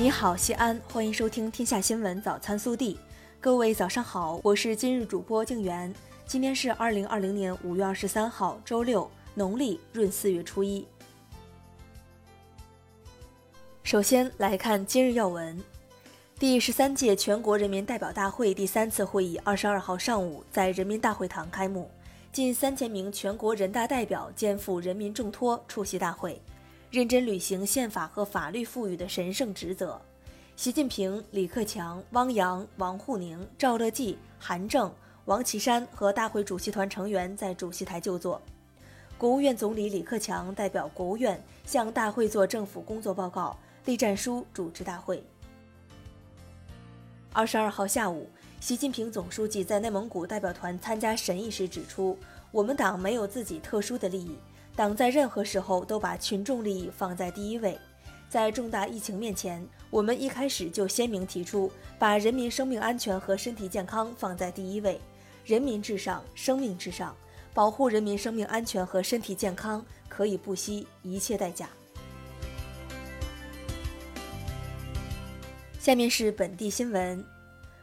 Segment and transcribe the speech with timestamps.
[0.00, 2.94] 你好，西安，欢迎收听《天下新闻早餐速递》。
[3.40, 5.92] 各位早上好，我是今日主播静媛。
[6.24, 10.86] 今天是二零二零年五月二十三号，周六，农历闰四月初一。
[13.82, 15.60] 首先来看今日要闻：
[16.38, 21.90] 第十三届全国人民代表大会第三次会议二十二号上午在人民大会堂开幕，
[22.30, 26.40] 近三千名全国人大代表肩负人民重托出席大会。
[26.90, 30.00] 认真履行宪法和法律赋予的神圣职责。
[30.56, 34.90] 习近平、李克强、汪洋、王沪宁、赵乐际、韩正、
[35.26, 38.40] 王岐山和大会主席团成员在主席台就座。
[39.18, 45.22] 国务院总理李克强代表国务院向大会作政府工作报告、栗战书，主持大会。
[47.34, 52.18] 二十二号下午，习近平总书记在内蒙古代表团参加审议时指出
[52.50, 54.34] ：“我们党没有自己特殊的利益。”
[54.78, 57.76] 党在任何时候都把群众利益放在第一位，
[58.28, 65.00] 在重大疫情面前，我们一开始就鲜明提出，把人民生命安全和身体健康放在第一位，
[65.44, 67.12] 人民至上，生命至上，
[67.52, 71.68] 保护人民生命安全和身体健康可以不惜一切代价。
[75.80, 77.24] 下面是本地新闻，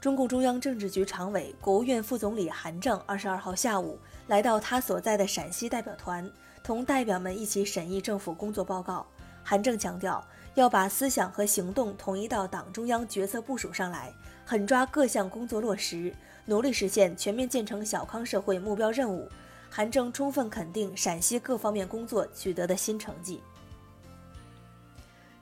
[0.00, 3.98] 中共中央政治局常委、国务院副总理韩正二十二号下午
[4.28, 6.30] 来到他所在的陕西代表团。
[6.66, 9.06] 同代表们一起审议政府工作报告，
[9.44, 10.20] 韩正强调
[10.56, 14.12] 要把思想和行动统一到党中央决策部署上来，
[14.44, 16.12] 狠抓各项工作落实，
[16.44, 19.28] 努力实现全面建成小康社会目标任务。
[19.70, 23.40] 韩正充分肯定陕西各方面工作取得的新成绩。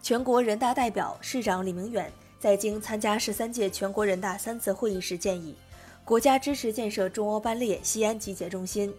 [0.03, 5.57] 全国人大代表、市长李明远在京参加十三届全国人大三次会议时建议，
[6.05, 8.95] 国家支持建设中欧班列西安集结中心。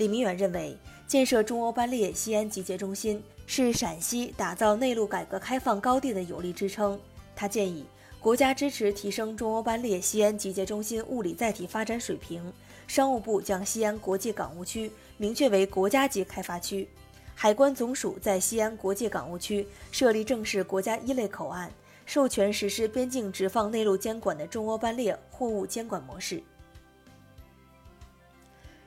[0.00, 0.74] 李明远认为。
[1.06, 6.96] 建设中欧班列西安集结中心是陕西打造内陆改革开放高地的有力支撑。
[7.34, 7.84] 他建议
[8.20, 12.40] 国家支持提升中欧班列西安集结中心物理载体发展水平。
[12.86, 16.88] 商务部将西安国际港务区明确为国家级开发区，
[17.34, 21.68] 海关总署在西安国际港务区设立正式国家一类口岸，
[22.06, 26.40] 授权实施边境直放内陆监管的中欧班列货物监管模式。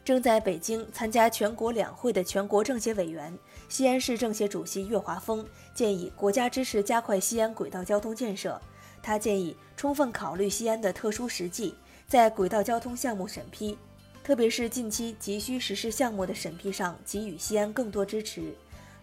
[0.06, 3.38] 正在北京参加全国两会的全国政协委员、
[3.70, 8.60] 西安市政协主席岳华峰建议国家支持加快西安轨道交通建设。
[9.02, 11.74] 他建议充分考虑西安的特殊实际，
[12.06, 13.78] 在轨道交通项目审批，
[14.24, 18.54] 特别是近期急需实施项目的审批上，给予西安更多支持。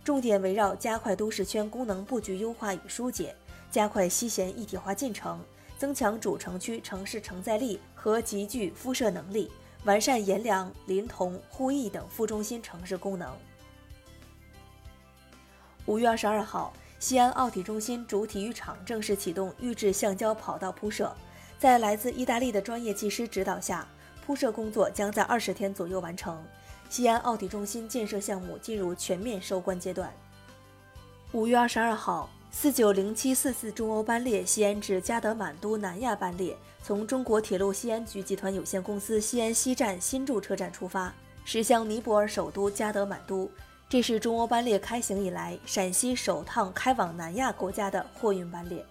[0.04, 3.34] 重点围绕加快都市圈功能布局优化与疏解，
[3.70, 5.40] 加快西咸一体化进程，
[5.78, 9.50] 增强主城区城市承载力和集聚辐射能力。
[9.84, 13.34] 完善阎良、临潼、鄠邑等副中心城市功能。
[15.86, 21.14] 五月二十二号，西安奥体中心主体育场正式启动预制橡胶跑道铺设，
[21.58, 23.88] 在来自意大利的专业技师指导下，
[24.24, 26.44] 铺设工作将在二十天左右完成。
[26.90, 30.12] 西安奥体中心建设项目进入全面收官阶段。
[31.32, 32.28] 五月二十二号。
[32.52, 43.48] 四九零七四四中欧班列西安至加德满都南亚班列从中国铁路西安局集团有限公司西安西站新筑车站出发，驶向尼泊尔首都加德满都。
[43.88, 48.84] 这是中欧班列开行以来陕西首趟开往南亚国家的货运班列。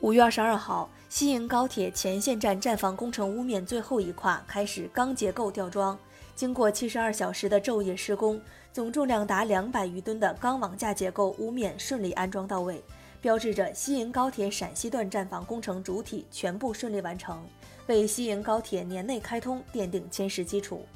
[0.00, 5.96] 五月二十二号，西营高铁前线站站房工程屋面最后一跨开始钢结构吊装，
[6.34, 8.40] 经过七十二小时的昼夜施工。
[8.72, 12.80] 总重量达两百余吨的钢网架结构屋面顺利安装到位，
[13.20, 17.44] 标志着西营高铁陕西段站房工程主体全部顺利完成，
[17.88, 20.86] 为西营高铁年内开通奠定坚实基础。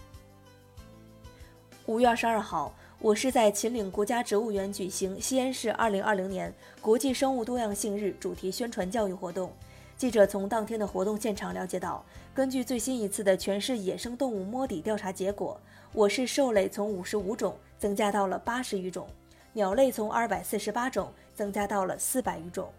[1.87, 9.53] 五月二十二号，我市在秦岭国家植物园举行西安市二零二零年国际生物多样性日主题宣传教育活动。
[9.97, 15.59] 记者从当天的活动现场了解到，根据最新一次的全市野生动物摸底调查结果，
[15.93, 17.57] 我市兽类从五十五种。
[17.77, 19.07] 增加到了八十余种，
[19.53, 22.73] 鸟类从二百四十八种增加到了四百余种。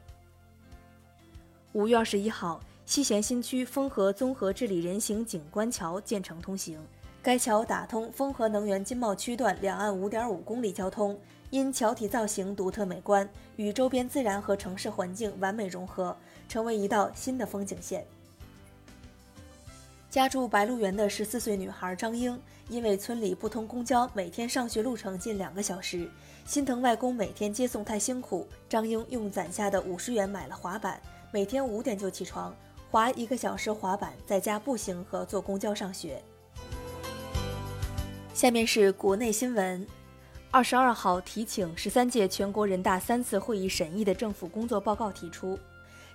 [1.73, 6.79] 五月二十一号，西咸新区丰河综合治理人行景观桥建成通行，
[7.21, 11.15] 该桥打通丰河能源金茂区段两岸五点五公里交通，
[11.51, 16.15] 因桥体造型独特美观，与周边自然和城市环境完美融合，
[16.49, 18.05] 成为一道新的风景线。
[20.09, 22.39] 家住白鹿原的十四岁女孩张英，
[22.69, 26.09] 因为村里不通公交，每天上学路程近两个小时，
[26.45, 31.01] 心疼外公每天接送太辛苦，张英用攒下的五十元买了滑板，
[31.31, 32.55] 每天五点就起床，
[32.89, 36.21] 滑一个小时滑板，在家步行和坐公交上学。
[38.33, 39.85] 下面是国内新闻。
[40.55, 45.59] 二十二号提请十三届全国人大三次会议审议的政府工作报告提出，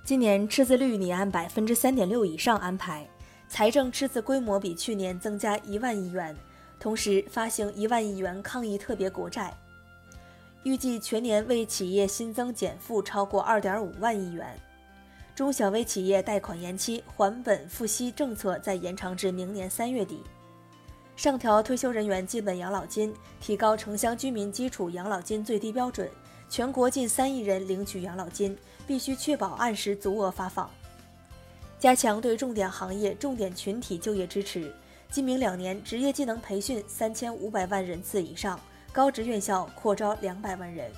[0.03, 3.07] 今年赤字率拟按百分之三点六以上安排，
[3.51, 6.35] 财政赤字规模比去年增加一万亿元，
[6.79, 9.55] 同时发行一万亿元抗疫特别国债，
[10.63, 14.59] 预计全年为企业新增减负超过二点五万亿元。
[15.35, 20.23] 中小微企业贷款延期还本付息政策再延长至明年三月底。
[21.21, 26.11] 上调退休人员基本养老金，提高城乡居民基础养老金最低标准。
[26.49, 28.57] 全国近三亿人领取养老金，
[28.87, 30.71] 必须确保按时足额发放。
[31.79, 34.75] 加强对重点行业、重点群体就业支持，
[35.11, 38.59] 今明两年职业技能培训三千五百万人次以上，
[38.91, 40.91] 高职院校扩招两百万人。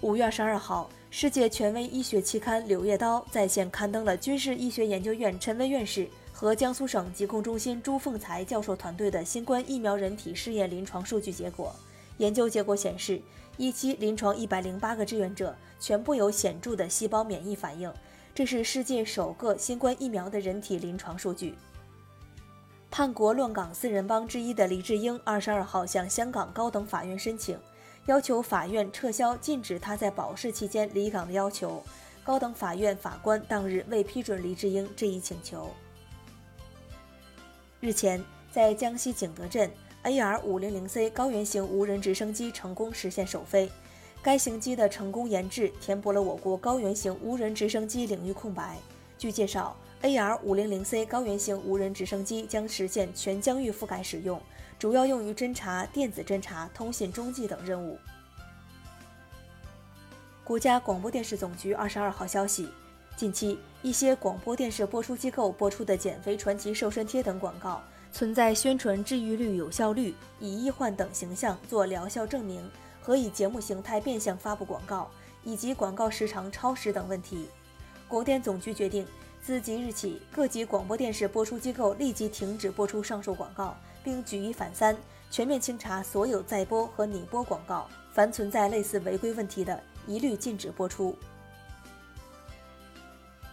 [0.00, 6.08] 五月二十二号，世界权威医学期刊《柳叶刀》在线刊登了军事医学研究院陈薇院士。
[6.40, 11.74] 和江苏省疾控中心朱凤才教授团队的新冠疫苗人体试验临床数据结果，
[12.18, 13.20] 研究结果显示，
[13.56, 17.92] 一期临床一百零八个志愿者全部有显著的细胞免疫反应，
[18.32, 21.56] 这是世界首个新冠疫苗的人体临床数据。
[22.88, 27.58] 叛国乱港四人帮之一的黎智英二十二号向香港高等法院申请，
[28.06, 31.82] 要求法院撤销禁止他在保释期间离港的要求，
[32.22, 35.68] 高等法院法官当日未批准黎智英这一请求。
[37.80, 38.20] 日前，
[38.50, 39.70] 在江西景德镇
[40.02, 43.70] ，AR-500C 高原型无人直升机成功实现首飞。
[44.20, 48.76] 该型机的成功研制，填补了我国高原型无人直升机领域空白。
[49.16, 54.42] 据介绍，AR-500C 高原型无人直升机将实现全疆域覆盖使用，
[54.76, 57.96] 主要用于侦察、电子侦察、通信中继等任务。
[60.42, 62.68] 国家广播电视总局二十二号消息。
[63.18, 67.82] 近期，一些广播电视播出机构播出的减肥传奇瘦身贴等广告，
[68.12, 72.70] 存在宣传治愈率、有效率、以医患等形象做疗效证明
[73.02, 75.10] 和以节目形态变相发布广告，
[75.42, 77.48] 以及广告时长超时等问题。
[78.06, 79.04] 广电总局决定，
[79.42, 84.96] 自即日起，各级广播电视播出机构立即停止播出上述广告，并举一反三，
[85.28, 91.16] 全面清查所有在播和拟播广告，凡存在类似违规问题的，一律禁止播出。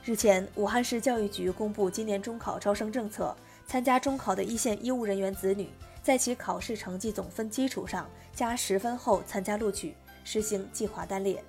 [0.06, 3.36] 日前，武汉市教育局公布今年中考招生政策。
[3.66, 5.68] 参加中考的一线医务人员子女，
[6.04, 11.44] 在其考试成绩总分基础上加十分后参加录取，实行计划单列。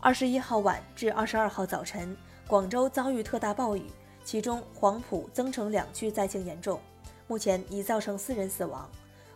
[0.00, 2.14] 二十一号晚至二十二号早晨，
[2.46, 3.84] 广州遭遇特大暴雨，
[4.22, 6.78] 其中黄埔、增城两区灾情严重，
[7.26, 8.86] 目前已造成四人死亡。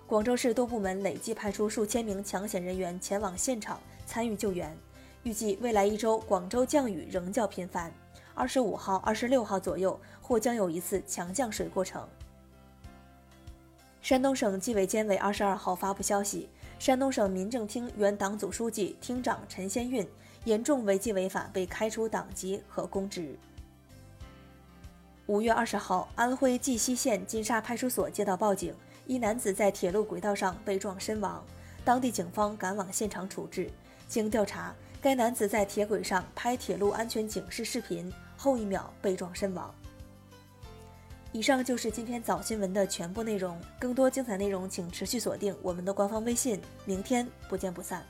[0.06, 4.76] 广州市多部门累计派出数千名抢险人员前往现场参与救援。
[5.24, 7.90] 预计未来一周，广州降雨仍较频繁。
[8.34, 12.06] 二十五号、二十六号左右，或将有一次强降水过程。
[14.02, 20.06] 山东省纪委监委二十二号发布消息，山东省民政厅原党组书记、厅长陈先运
[20.44, 23.34] 严重违纪违法，被开除党籍和公职。
[25.24, 28.74] 五月二十号，安徽绩溪县金沙派出所接到报警，
[29.06, 31.42] 一男子在铁路轨道上被撞身亡，
[31.82, 33.70] 当地警方赶往现场处置。
[34.06, 34.74] 经调查。
[35.04, 39.70] 该男子在铁轨上拍铁路安全警示视频，后一秒被撞身亡。
[41.30, 48.02] 以上就是今天早新闻的全部内容，更多精彩内容请持续锁定我们的官方微信，明天不见不散。